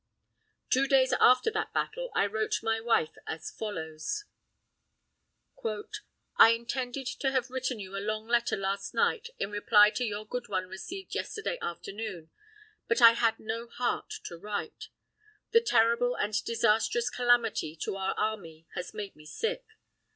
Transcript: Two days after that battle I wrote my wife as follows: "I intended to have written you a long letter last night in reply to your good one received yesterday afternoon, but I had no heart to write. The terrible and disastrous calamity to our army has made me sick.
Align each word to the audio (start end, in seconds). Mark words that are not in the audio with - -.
Two 0.71 0.87
days 0.87 1.13
after 1.19 1.51
that 1.51 1.73
battle 1.75 2.09
I 2.15 2.25
wrote 2.25 2.63
my 2.63 2.79
wife 2.81 3.13
as 3.27 3.51
follows: 3.51 4.23
"I 5.63 6.49
intended 6.53 7.05
to 7.19 7.29
have 7.29 7.51
written 7.51 7.79
you 7.79 7.95
a 7.95 8.01
long 8.01 8.25
letter 8.27 8.57
last 8.57 8.95
night 8.95 9.29
in 9.37 9.51
reply 9.51 9.91
to 9.91 10.03
your 10.03 10.25
good 10.25 10.47
one 10.49 10.65
received 10.65 11.13
yesterday 11.13 11.59
afternoon, 11.61 12.31
but 12.87 12.99
I 12.99 13.11
had 13.11 13.39
no 13.39 13.67
heart 13.67 14.11
to 14.23 14.39
write. 14.39 14.89
The 15.51 15.61
terrible 15.61 16.15
and 16.17 16.33
disastrous 16.45 17.11
calamity 17.11 17.75
to 17.83 17.95
our 17.95 18.15
army 18.15 18.65
has 18.73 18.95
made 18.95 19.15
me 19.15 19.27
sick. 19.27 19.63